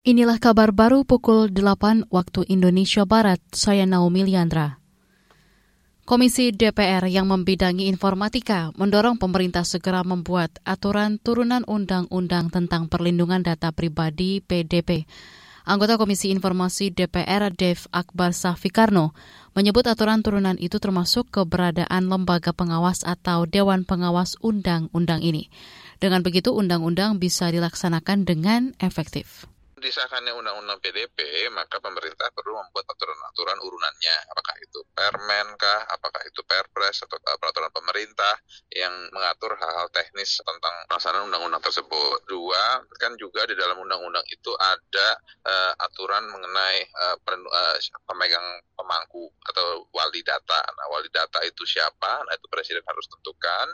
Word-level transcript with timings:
Inilah 0.00 0.40
kabar 0.40 0.72
baru 0.72 1.04
pukul 1.04 1.52
8 1.52 2.08
waktu 2.08 2.48
Indonesia 2.48 3.04
Barat. 3.04 3.36
Saya 3.52 3.84
Naomi 3.84 4.24
Liandra. 4.24 4.80
Komisi 6.08 6.56
DPR 6.56 7.04
yang 7.04 7.28
membidangi 7.28 7.84
informatika 7.84 8.72
mendorong 8.80 9.20
pemerintah 9.20 9.60
segera 9.60 10.00
membuat 10.00 10.56
aturan 10.64 11.20
turunan 11.20 11.68
undang-undang 11.68 12.48
tentang 12.48 12.88
perlindungan 12.88 13.44
data 13.44 13.76
pribadi 13.76 14.40
PDP. 14.40 15.04
Anggota 15.68 16.00
Komisi 16.00 16.32
Informasi 16.32 16.96
DPR 16.96 17.52
Dev 17.52 17.84
Akbar 17.92 18.32
Safikarno 18.32 19.12
menyebut 19.52 19.84
aturan 19.84 20.24
turunan 20.24 20.56
itu 20.56 20.80
termasuk 20.80 21.28
keberadaan 21.28 22.08
lembaga 22.08 22.56
pengawas 22.56 23.04
atau 23.04 23.44
Dewan 23.44 23.84
Pengawas 23.84 24.40
Undang-Undang 24.40 25.20
ini. 25.20 25.52
Dengan 26.00 26.24
begitu, 26.24 26.56
undang-undang 26.56 27.20
bisa 27.20 27.52
dilaksanakan 27.52 28.24
dengan 28.24 28.72
efektif 28.80 29.44
disahkannya 29.80 30.36
undang-undang 30.36 30.78
PDP, 30.84 31.48
maka 31.50 31.80
pemerintah 31.80 32.28
perlu 32.36 32.54
membuat 32.60 32.86
aturan-aturan 32.92 33.58
urunannya. 33.64 34.16
Apakah 34.30 34.54
itu 34.60 34.78
permen 34.92 35.56
kah, 35.56 35.80
apakah 35.88 36.22
itu 36.28 36.44
perpres 36.44 37.00
atau 37.02 37.16
peraturan 37.40 37.72
pemerintah 37.72 38.36
yang 38.76 38.92
mengatur 39.10 39.56
hal-hal 39.56 39.88
teknis 39.90 40.38
tentang 40.44 40.74
pelaksanaan 40.86 41.26
undang-undang 41.32 41.64
tersebut. 41.64 42.28
Dua, 42.28 42.84
kan 43.00 43.16
juga 43.16 43.48
di 43.48 43.56
dalam 43.56 43.80
undang-undang 43.80 44.22
itu 44.28 44.52
ada 44.60 45.08
uh, 45.48 45.72
aturan 45.80 46.28
mengenai 46.28 46.78
uh, 46.94 47.16
uh, 47.24 47.76
pemegang 48.04 48.46
pemangku 48.76 49.32
atau 49.48 49.88
wali 49.96 50.20
data. 50.20 50.60
Nah, 50.76 50.86
wali 50.92 51.08
data 51.08 51.40
itu 51.48 51.64
siapa? 51.64 52.20
Nah, 52.28 52.32
itu 52.36 52.46
presiden 52.52 52.84
harus 52.84 53.08
tentukan 53.08 53.66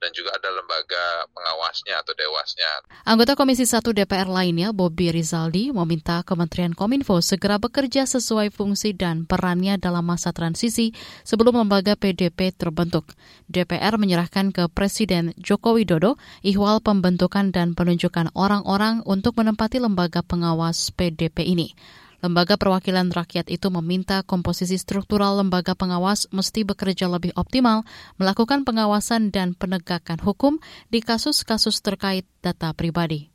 dan 0.00 0.10
juga 0.16 0.32
ada 0.36 0.48
lembaga 0.52 1.28
pengawasnya 1.36 2.00
atau 2.00 2.12
dewasnya. 2.16 2.70
Anggota 3.04 3.36
Komisi 3.36 3.68
1 3.68 3.84
DPR 3.92 4.28
lainnya, 4.28 4.72
Bobby 4.72 5.12
Rizal 5.12 5.49
Aldi 5.50 5.74
meminta 5.74 6.22
Kementerian 6.22 6.78
Kominfo 6.78 7.18
segera 7.18 7.58
bekerja 7.58 8.06
sesuai 8.06 8.54
fungsi 8.54 8.94
dan 8.94 9.26
perannya 9.26 9.82
dalam 9.82 10.06
masa 10.06 10.30
transisi 10.30 10.94
sebelum 11.26 11.58
lembaga 11.58 11.98
PDP 11.98 12.54
terbentuk. 12.54 13.10
DPR 13.50 13.98
menyerahkan 13.98 14.54
ke 14.54 14.70
Presiden 14.70 15.34
Joko 15.42 15.74
Widodo 15.74 16.22
ihwal 16.46 16.78
pembentukan 16.78 17.50
dan 17.50 17.74
penunjukan 17.74 18.30
orang-orang 18.38 19.02
untuk 19.02 19.42
menempati 19.42 19.82
lembaga 19.82 20.22
pengawas 20.22 20.94
PDP 20.94 21.42
ini. 21.42 21.74
Lembaga 22.22 22.54
Perwakilan 22.54 23.10
Rakyat 23.10 23.50
itu 23.50 23.74
meminta 23.74 24.22
komposisi 24.22 24.78
struktural 24.78 25.34
lembaga 25.42 25.74
pengawas 25.74 26.30
mesti 26.30 26.62
bekerja 26.62 27.10
lebih 27.10 27.34
optimal, 27.34 27.82
melakukan 28.22 28.62
pengawasan 28.62 29.34
dan 29.34 29.58
penegakan 29.58 30.22
hukum 30.22 30.62
di 30.94 31.02
kasus-kasus 31.02 31.82
terkait 31.82 32.22
data 32.38 32.70
pribadi. 32.70 33.29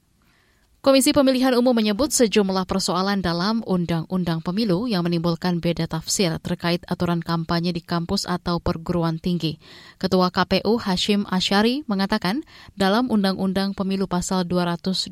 Komisi 0.86 1.18
Pemilihan 1.18 1.58
Umum 1.58 1.74
menyebut 1.74 2.14
sejumlah 2.14 2.70
persoalan 2.70 3.18
dalam 3.18 3.66
Undang-Undang 3.66 4.46
Pemilu 4.46 4.86
yang 4.86 5.02
menimbulkan 5.02 5.58
beda 5.58 5.90
tafsir 5.90 6.30
terkait 6.38 6.86
aturan 6.86 7.26
kampanye 7.26 7.74
di 7.74 7.82
kampus 7.82 8.30
atau 8.30 8.62
perguruan 8.62 9.18
tinggi. 9.18 9.58
Ketua 9.98 10.30
KPU 10.30 10.78
Hashim 10.78 11.26
Asyari 11.26 11.82
mengatakan 11.90 12.46
dalam 12.78 13.10
Undang-Undang 13.10 13.74
Pemilu 13.74 14.06
pasal 14.06 14.46
280 14.46 15.10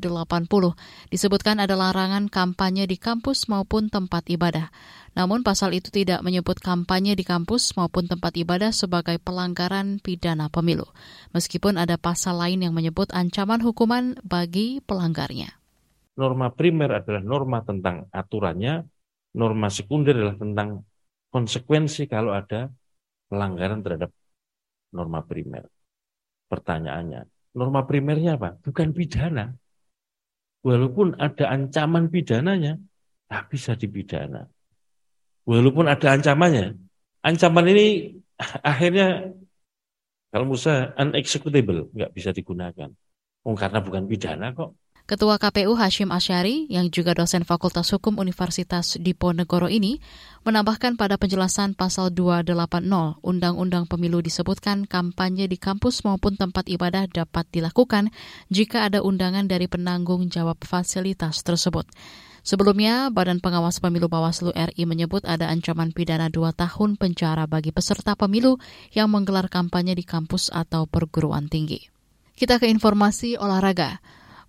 disebutkan 1.10 1.58
ada 1.58 1.74
larangan 1.74 2.30
kampanye 2.30 2.86
di 2.86 2.94
kampus 2.94 3.50
maupun 3.50 3.90
tempat 3.90 4.30
ibadah. 4.30 4.70
Namun 5.18 5.42
pasal 5.42 5.74
itu 5.74 5.90
tidak 5.90 6.22
menyebut 6.22 6.62
kampanye 6.62 7.18
di 7.18 7.26
kampus 7.26 7.74
maupun 7.74 8.06
tempat 8.06 8.38
ibadah 8.38 8.70
sebagai 8.70 9.18
pelanggaran 9.18 9.98
pidana 9.98 10.46
pemilu, 10.54 10.86
meskipun 11.34 11.82
ada 11.82 11.98
pasal 11.98 12.38
lain 12.38 12.62
yang 12.62 12.78
menyebut 12.78 13.10
ancaman 13.10 13.58
hukuman 13.58 14.14
bagi 14.22 14.78
pelanggarnya 14.86 15.63
norma 16.14 16.50
primer 16.54 17.02
adalah 17.02 17.22
norma 17.22 17.58
tentang 17.66 18.06
aturannya, 18.10 18.86
norma 19.34 19.68
sekunder 19.70 20.14
adalah 20.14 20.38
tentang 20.38 20.68
konsekuensi 21.34 22.06
kalau 22.06 22.30
ada 22.30 22.70
pelanggaran 23.26 23.82
terhadap 23.82 24.10
norma 24.94 25.26
primer. 25.26 25.66
Pertanyaannya, 26.46 27.26
norma 27.58 27.82
primernya 27.82 28.38
apa? 28.38 28.54
Bukan 28.62 28.94
pidana. 28.94 29.50
Walaupun 30.64 31.18
ada 31.18 31.50
ancaman 31.50 32.08
pidananya, 32.08 32.78
tak 33.28 33.52
bisa 33.52 33.74
dipidana. 33.74 34.46
Walaupun 35.44 35.90
ada 35.90 36.14
ancamannya, 36.14 36.78
ancaman 37.20 37.66
ini 37.68 38.16
akhirnya 38.64 39.34
kalau 40.34 40.50
Musa 40.50 40.90
unexecutable, 40.98 41.90
nggak 41.94 42.10
bisa 42.10 42.34
digunakan. 42.34 42.90
Oh, 43.44 43.54
karena 43.54 43.78
bukan 43.84 44.08
pidana 44.08 44.50
kok. 44.50 44.74
Ketua 45.04 45.36
KPU 45.36 45.76
Hashim 45.76 46.08
Asyari, 46.08 46.64
yang 46.72 46.88
juga 46.88 47.12
dosen 47.12 47.44
Fakultas 47.44 47.92
Hukum 47.92 48.16
Universitas 48.16 48.96
Diponegoro 48.96 49.68
ini, 49.68 50.00
menambahkan 50.48 50.96
pada 50.96 51.20
penjelasan 51.20 51.76
pasal 51.76 52.08
280 52.08 53.20
Undang-Undang 53.20 53.84
Pemilu 53.84 54.24
disebutkan 54.24 54.88
kampanye 54.88 55.44
di 55.44 55.60
kampus 55.60 56.08
maupun 56.08 56.40
tempat 56.40 56.72
ibadah 56.72 57.04
dapat 57.04 57.44
dilakukan 57.52 58.16
jika 58.48 58.88
ada 58.88 59.04
undangan 59.04 59.44
dari 59.44 59.68
penanggung 59.68 60.32
jawab 60.32 60.56
fasilitas 60.64 61.44
tersebut. 61.44 61.84
Sebelumnya, 62.40 63.12
Badan 63.12 63.44
Pengawas 63.44 63.84
Pemilu 63.84 64.08
Bawaslu 64.08 64.56
RI 64.56 64.88
menyebut 64.88 65.20
ada 65.28 65.52
ancaman 65.52 65.92
pidana 65.92 66.32
dua 66.32 66.56
tahun 66.56 66.96
penjara 66.96 67.44
bagi 67.44 67.76
peserta 67.76 68.16
pemilu 68.16 68.56
yang 68.96 69.12
menggelar 69.12 69.52
kampanye 69.52 69.92
di 70.00 70.04
kampus 70.08 70.48
atau 70.48 70.88
perguruan 70.88 71.52
tinggi. 71.52 71.92
Kita 72.40 72.56
ke 72.56 72.72
informasi 72.72 73.36
olahraga. 73.36 74.00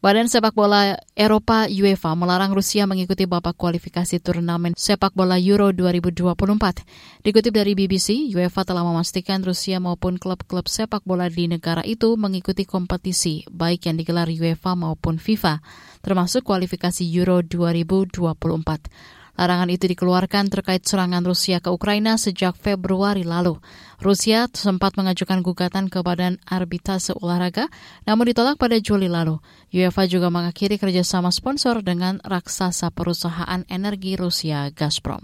Badan 0.06 0.30
Sepak 0.30 0.54
Bola 0.54 1.02
Eropa 1.18 1.66
UEFA 1.66 2.14
melarang 2.14 2.54
Rusia 2.54 2.86
mengikuti 2.86 3.26
babak 3.26 3.58
kualifikasi 3.58 4.22
turnamen 4.22 4.78
sepak 4.78 5.18
bola 5.18 5.42
Euro 5.42 5.74
2024. 5.74 7.26
Dikutip 7.26 7.50
dari 7.50 7.74
BBC, 7.74 8.30
UEFA 8.30 8.70
telah 8.70 8.86
memastikan 8.86 9.42
Rusia 9.42 9.82
maupun 9.82 10.22
klub-klub 10.22 10.70
sepak 10.70 11.02
bola 11.10 11.26
di 11.26 11.50
negara 11.50 11.82
itu 11.82 12.14
mengikuti 12.22 12.70
kompetisi 12.70 13.50
baik 13.50 13.90
yang 13.90 13.98
digelar 13.98 14.30
UEFA 14.30 14.78
maupun 14.78 15.18
FIFA, 15.18 15.66
termasuk 16.06 16.46
kualifikasi 16.46 17.02
Euro 17.10 17.42
2024. 17.42 19.25
Larangan 19.36 19.68
itu 19.68 19.86
dikeluarkan 19.92 20.48
terkait 20.48 20.82
serangan 20.88 21.22
Rusia 21.22 21.60
ke 21.60 21.70
Ukraina 21.70 22.16
sejak 22.16 22.56
Februari 22.58 23.22
lalu. 23.22 23.60
Rusia 24.02 24.50
sempat 24.50 24.96
mengajukan 24.96 25.46
gugatan 25.46 25.92
ke 25.92 26.02
Badan 26.02 26.42
Arbitrase 26.48 27.14
Olahraga, 27.20 27.70
namun 28.10 28.32
ditolak 28.32 28.58
pada 28.58 28.80
Juli 28.82 29.12
lalu. 29.12 29.38
UEFA 29.70 30.10
juga 30.10 30.34
mengakhiri 30.34 30.82
kerjasama 30.82 31.30
sponsor 31.30 31.86
dengan 31.86 32.24
raksasa 32.24 32.90
perusahaan 32.96 33.62
energi 33.70 34.18
Rusia 34.18 34.72
Gazprom. 34.74 35.22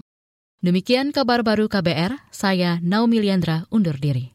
Demikian 0.62 1.10
kabar 1.10 1.42
baru 1.42 1.66
KBR, 1.66 2.30
saya 2.30 2.78
Naomi 2.86 3.18
Liandra 3.18 3.66
undur 3.74 3.98
diri. 3.98 4.30